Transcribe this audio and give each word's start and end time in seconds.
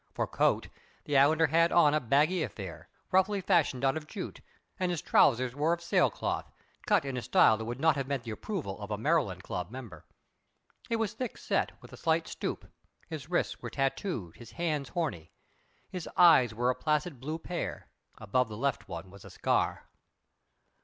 For 0.15 0.25
coat 0.25 0.67
the 1.05 1.15
islander 1.15 1.45
had 1.45 1.71
on 1.71 1.93
a 1.93 1.99
baggy 1.99 2.41
affair, 2.41 2.89
roughly 3.11 3.39
fashioned 3.39 3.85
out 3.85 3.95
of 3.95 4.07
jute, 4.07 4.41
and 4.79 4.89
his 4.89 4.99
trousers 4.99 5.53
were 5.53 5.73
of 5.73 5.83
sailcloth, 5.83 6.51
cut 6.87 7.05
in 7.05 7.17
a 7.17 7.21
style 7.21 7.55
that 7.57 7.65
would 7.65 7.79
not 7.79 7.95
have 7.97 8.07
met 8.07 8.23
the 8.23 8.31
approval 8.31 8.81
of 8.81 8.89
a 8.89 8.97
Maryland 8.97 9.43
Club 9.43 9.69
member. 9.69 10.07
He 10.89 10.95
was 10.95 11.13
thick 11.13 11.37
set, 11.37 11.79
with 11.83 11.93
a 11.93 11.97
slight 11.97 12.27
stoop. 12.27 12.65
His 13.09 13.29
wrists 13.29 13.61
were 13.61 13.69
tattooed, 13.69 14.37
his 14.37 14.53
hands 14.53 14.89
horny. 14.89 15.33
His 15.91 16.09
eyes 16.17 16.51
were 16.51 16.71
a 16.71 16.75
placid 16.75 17.19
blue 17.19 17.37
pair. 17.37 17.87
Above 18.17 18.49
the 18.49 18.57
left 18.57 18.87
one 18.87 19.11
was 19.11 19.23
a 19.23 19.29
scar. 19.29 19.87